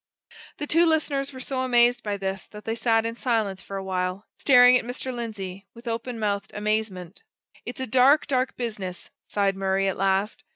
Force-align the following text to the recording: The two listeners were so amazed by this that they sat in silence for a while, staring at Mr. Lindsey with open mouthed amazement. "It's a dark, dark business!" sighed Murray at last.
The 0.57 0.65
two 0.65 0.87
listeners 0.87 1.31
were 1.31 1.39
so 1.39 1.61
amazed 1.61 2.01
by 2.01 2.17
this 2.17 2.47
that 2.47 2.65
they 2.65 2.73
sat 2.73 3.05
in 3.05 3.15
silence 3.15 3.61
for 3.61 3.77
a 3.77 3.83
while, 3.83 4.25
staring 4.39 4.75
at 4.75 4.83
Mr. 4.83 5.13
Lindsey 5.13 5.67
with 5.75 5.87
open 5.87 6.17
mouthed 6.17 6.49
amazement. 6.55 7.21
"It's 7.67 7.81
a 7.81 7.85
dark, 7.85 8.25
dark 8.25 8.57
business!" 8.57 9.11
sighed 9.27 9.55
Murray 9.55 9.87
at 9.87 9.97
last. 9.97 10.43